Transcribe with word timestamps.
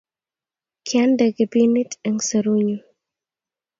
kiandene 0.85 1.33
kipinit 1.37 1.91
eng' 2.07 2.23
serunyu 2.27 2.77